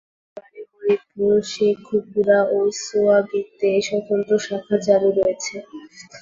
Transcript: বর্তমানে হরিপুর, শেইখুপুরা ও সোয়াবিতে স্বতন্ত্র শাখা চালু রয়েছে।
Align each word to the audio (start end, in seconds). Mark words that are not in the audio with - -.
বর্তমানে 0.03 0.61
হরিপুর, 0.71 1.33
শেইখুপুরা 1.51 2.39
ও 2.51 2.59
সোয়াবিতে 2.81 3.69
স্বতন্ত্র 3.87 4.31
শাখা 4.45 4.77
চালু 4.85 5.09
রয়েছে। 5.17 5.55